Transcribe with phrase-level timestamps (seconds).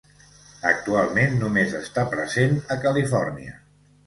[0.69, 3.55] Actualment només està present a Califòrnia.